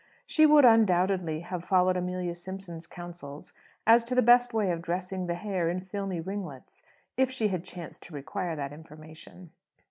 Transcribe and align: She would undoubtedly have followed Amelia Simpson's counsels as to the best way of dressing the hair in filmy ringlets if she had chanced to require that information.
She 0.25 0.47
would 0.47 0.65
undoubtedly 0.65 1.41
have 1.41 1.63
followed 1.63 1.95
Amelia 1.95 2.33
Simpson's 2.33 2.87
counsels 2.87 3.53
as 3.85 4.03
to 4.05 4.15
the 4.15 4.23
best 4.23 4.51
way 4.51 4.71
of 4.71 4.81
dressing 4.81 5.27
the 5.27 5.35
hair 5.35 5.69
in 5.69 5.79
filmy 5.79 6.19
ringlets 6.19 6.81
if 7.17 7.29
she 7.29 7.49
had 7.49 7.63
chanced 7.63 8.01
to 8.07 8.15
require 8.15 8.55
that 8.55 8.73
information. 8.73 9.51